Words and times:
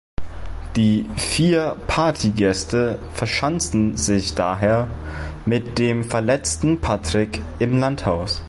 Die 0.77 1.05
vier 1.15 1.77
Partygäste 1.85 2.97
verschanzen 3.13 3.97
sich 3.97 4.33
daher 4.33 4.87
mit 5.45 5.77
dem 5.77 6.03
verletzten 6.03 6.81
Patrick 6.81 7.39
im 7.59 7.77
Landhaus. 7.79 8.39